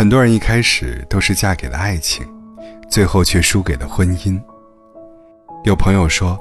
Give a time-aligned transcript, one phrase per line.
[0.00, 2.26] 很多人一开始都是嫁给了爱情，
[2.88, 4.40] 最后却输给了婚姻。
[5.64, 6.40] 有朋友说，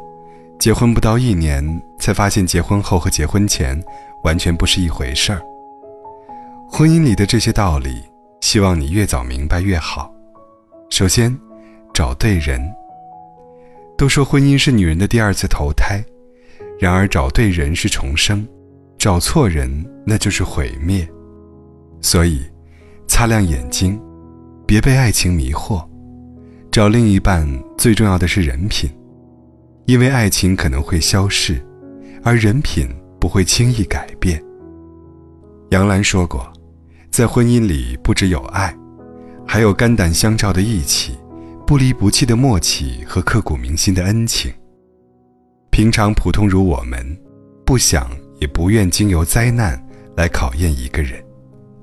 [0.57, 1.61] 结婚不到一年，
[1.99, 3.77] 才发现结婚后和结婚前
[4.23, 5.41] 完全不是一回事儿。
[6.71, 8.01] 婚姻里的这些道理，
[8.39, 10.09] 希望你越早明白越好。
[10.89, 11.37] 首先，
[11.93, 12.65] 找对人。
[13.97, 16.01] 都说婚姻是女人的第二次投胎，
[16.79, 18.47] 然而找对人是重生，
[18.97, 21.05] 找错人那就是毁灭。
[21.99, 22.41] 所以，
[23.09, 23.99] 擦亮眼睛，
[24.65, 25.83] 别被爱情迷惑。
[26.71, 27.45] 找另一半
[27.75, 28.89] 最重要的是人品，
[29.85, 31.61] 因为爱情可能会消逝，
[32.23, 32.87] 而人品
[33.19, 34.41] 不会轻易改变。
[35.71, 36.47] 杨澜说过，
[37.09, 38.73] 在婚姻里不只有爱，
[39.45, 41.17] 还有肝胆相照的义气。
[41.65, 44.51] 不离不弃的默契和刻骨铭心的恩情。
[45.69, 47.05] 平常普通如我们，
[47.63, 49.79] 不想也不愿经由灾难
[50.15, 51.23] 来考验一个人，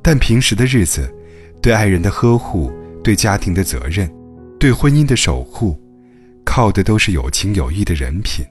[0.03, 1.09] 但平时的日子，
[1.67, 2.70] 对爱人的呵护，
[3.03, 4.09] 对家庭的责任，
[4.56, 5.77] 对婚姻的守护，
[6.45, 8.47] 靠的都是有情有义的人品。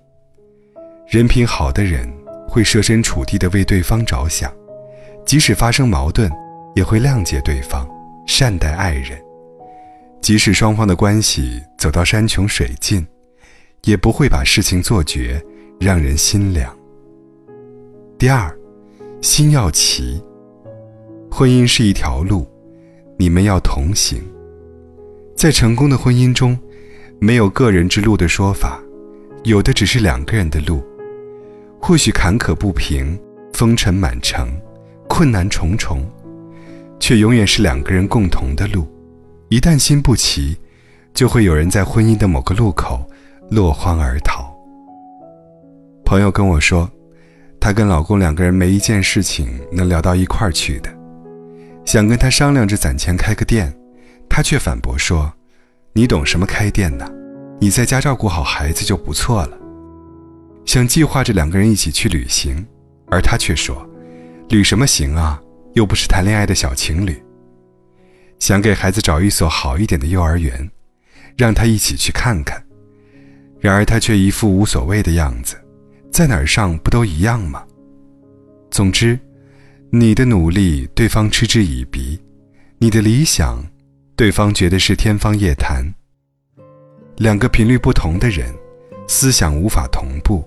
[1.08, 2.14] 人品好的人
[2.46, 4.54] 会设身处地的为对方着想，
[5.26, 6.30] 即使发生矛盾，
[6.76, 7.88] 也会谅解对方，
[8.28, 9.18] 善待爱人。
[10.20, 13.08] 即使双方的关系走到山穷水尽，
[13.86, 15.42] 也不会把事情做绝，
[15.80, 16.78] 让人心凉。
[18.20, 18.54] 第二，
[19.22, 20.22] 心要齐。
[21.32, 22.46] 婚姻是一条路，
[23.18, 24.22] 你们要同行。
[25.36, 26.58] 在成功的婚姻中，
[27.20, 28.80] 没有个人之路的说法，
[29.44, 30.84] 有的只是两个人的路。
[31.82, 33.20] 或许坎坷不平，
[33.54, 34.50] 风尘满城，
[35.08, 36.04] 困难重重，
[37.00, 38.88] 却永远是两个人共同的路。
[39.50, 40.58] 一旦心不齐，
[41.14, 43.08] 就会有人在婚姻的某个路口
[43.52, 44.52] 落荒而逃。
[46.04, 46.90] 朋友跟我说，
[47.60, 50.90] 她跟老公两个人没一件事情能聊到一块儿去的，
[51.86, 53.74] 想跟他商量着攒钱开个店，
[54.28, 55.32] 他却反驳说
[55.94, 57.10] ：“你懂什么开店呢？
[57.62, 59.58] 你在家照顾好孩子就不错了。”
[60.66, 62.66] 想计划着两个人一起去旅行，
[63.10, 63.88] 而他却说
[64.50, 65.40] ：“旅什么行啊？
[65.74, 67.22] 又不是谈恋爱的小情侣。”
[68.40, 70.70] 想给孩子找一所好一点的幼儿园，
[71.38, 72.62] 让他一起去看看。
[73.60, 75.56] 然而他却一副无所谓的样子，
[76.12, 77.64] 在哪儿上不都一样吗？
[78.72, 79.18] 总之，
[79.98, 82.20] 你的努力对方嗤之以鼻，
[82.80, 83.66] 你的理想，
[84.18, 85.86] 对方觉得是天方夜谭。
[87.16, 88.54] 两个频率不同的人，
[89.08, 90.44] 思想无法同步，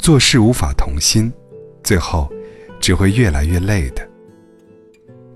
[0.00, 1.32] 做事无法同心，
[1.84, 2.28] 最后
[2.80, 4.04] 只会越来越累的。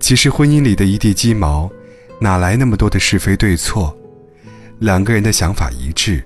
[0.01, 1.71] 其实婚姻里的一地鸡毛。
[2.21, 3.97] 哪来那么多的是非对错？
[4.81, 6.25] 两个人的想法一致，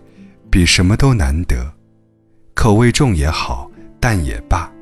[0.50, 1.70] 比什么都难得。
[2.54, 3.70] 口味重也好，
[4.00, 4.72] 淡也罢，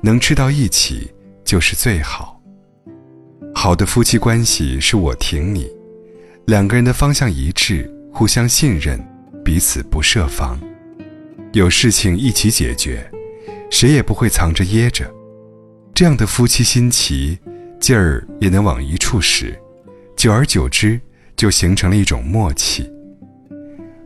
[0.00, 1.10] 能吃到一起
[1.50, 2.40] 就是最好。
[3.52, 5.68] 好的夫妻关系是我挺你，
[6.46, 9.04] 两个人的方向一致，互相信任，
[9.44, 10.60] 彼此不设防，
[11.52, 13.04] 有事情一起解决，
[13.68, 15.12] 谁也不会藏着掖着。
[15.92, 17.36] 这样的夫妻心齐，
[17.80, 19.52] 劲儿也能往一处使。
[20.16, 21.00] 久而久之，
[21.34, 22.88] 就形成了一种默契。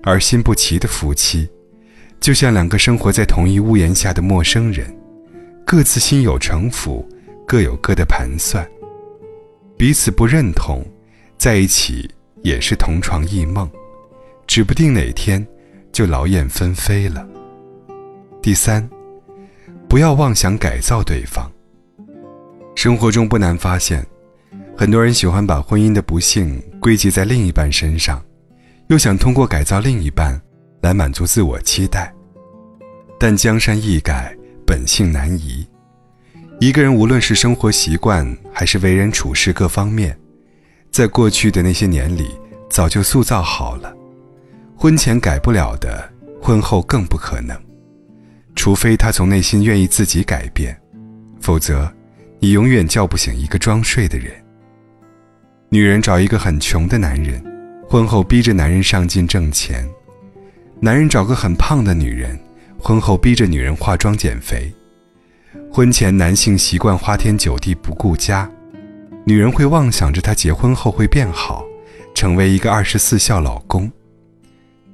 [0.03, 1.47] 而心不齐的夫妻，
[2.19, 4.97] 就像两个生活在同一屋檐下的陌生人，
[5.67, 7.07] 各自心有城府，
[7.47, 8.69] 各有各的盘算，
[9.77, 10.85] 彼此不认同，
[11.37, 12.11] 在一起
[12.43, 13.71] 也是同床异梦，
[14.47, 15.47] 指不定哪天
[15.93, 17.27] 就劳燕分飞了。
[18.43, 18.89] 第三，
[19.89, 21.51] 不要妄想改造对方。
[22.75, 24.05] 生活中不难发现。
[24.77, 28.21] 很多人喜欢把婚姻的不幸归结在另一半身上，
[28.89, 30.41] 又想通过改造另一半
[30.81, 32.13] 来满足自我期待。
[33.17, 35.65] 但江山易改，本性难移。
[36.61, 40.17] 一个人无论是生活习惯还是为人处事各方面，
[40.91, 42.31] 在过去的那些年里
[42.71, 43.95] 早就塑造好了。
[44.77, 46.11] 婚前改不了的，
[46.41, 47.57] 婚后更不可能。
[48.55, 50.81] 除非他从内心愿意自己改变，
[51.41, 51.93] 否则，
[52.39, 54.33] 你永远叫不醒一个装睡的人。
[55.69, 57.45] 女人找一个很穷的男人，
[57.89, 59.85] 婚后逼着男人上进挣钱；
[60.81, 62.39] 男人找个很胖的女人，
[62.79, 64.73] 婚后逼着女人化妆减肥。
[65.73, 68.51] 婚前男性习惯花天酒地不顾家，
[69.25, 71.65] 女人会妄想着他结婚后会变好，
[72.15, 73.91] 成为一个二十四孝老公。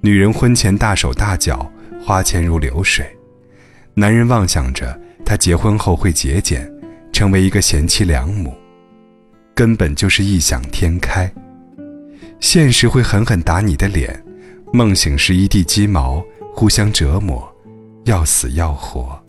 [0.01, 1.71] 女人婚前大手大脚，
[2.03, 3.05] 花钱如流水，
[3.93, 6.67] 男人妄想着他结婚后会节俭，
[7.13, 8.55] 成为一个贤妻良母。
[9.55, 11.31] 根本就是异想天开，
[12.41, 14.25] 现实会狠狠打你的脸，
[14.73, 16.25] 梦醒时一地鸡毛，
[16.55, 17.47] 互相折磨，
[18.05, 19.20] 要死要活。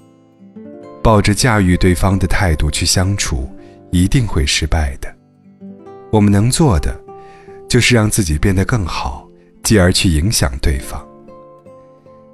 [1.03, 3.49] 抱着驾驭对方的态度去相处，
[3.91, 5.13] 一定会失败的。
[6.11, 6.99] 我们能做的，
[7.67, 9.27] 就是让自己变得更好，
[9.63, 11.05] 继而去影响对方。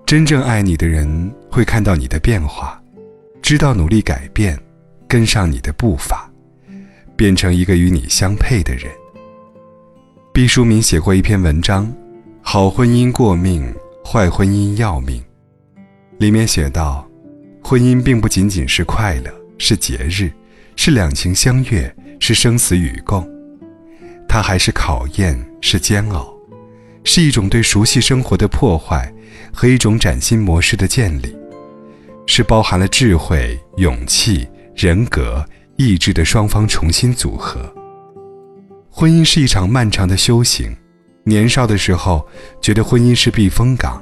[0.06, 2.82] 真正爱你的人会看到你的变化，
[3.42, 4.58] 知道努力改变，
[5.08, 6.30] 跟上你的步伐，
[7.16, 8.92] 变成一个与你相配的人。
[10.34, 11.88] 毕淑敏写过一篇文章，
[12.42, 13.74] 《好婚姻过命，
[14.06, 15.22] 坏婚姻要命》，
[16.20, 17.07] 里面写道：
[17.70, 20.32] 婚姻并不仅仅是快乐，是节日，
[20.78, 23.30] 是两情相悦，是生死与共。
[24.26, 26.34] 它还是考验，是煎熬，
[27.04, 29.14] 是一种对熟悉生活的破坏
[29.52, 31.36] 和一种崭新模式的建立，
[32.26, 37.70] 是包含了智慧、勇气、人格、意志的双方重新组合。
[38.90, 40.74] 婚姻是一场漫长的修行，
[41.26, 42.26] 年少的时候
[42.62, 44.02] 觉得婚姻是避风港，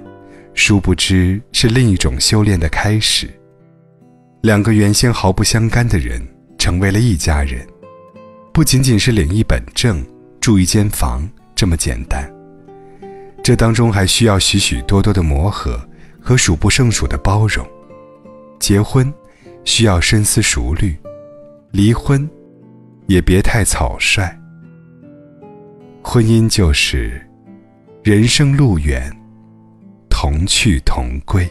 [0.54, 3.28] 殊不知是另一种修炼的开始。
[4.46, 6.22] 两个原先毫不相干的人
[6.60, 7.66] 成为了一家人，
[8.54, 10.06] 不仅仅是领一本证。
[10.40, 12.32] 住一间房这么简单，
[13.44, 15.84] 这当中还需要许许多多的磨合
[16.22, 17.68] 和数不胜数的包容。
[18.60, 19.12] 结婚
[19.64, 20.96] 需要深思熟虑，
[21.72, 22.30] 离婚
[23.08, 24.40] 也别太草率。
[26.04, 27.20] 婚姻就是
[28.04, 29.12] 人生路远，
[30.08, 31.50] 同去同归。